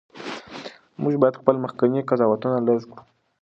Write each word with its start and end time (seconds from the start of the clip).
موږ 1.01 1.13
باید 1.21 1.39
خپل 1.41 1.55
مخکني 1.63 2.01
قضاوتونه 2.09 2.57
لږ 2.67 2.81
کړو. 2.91 3.01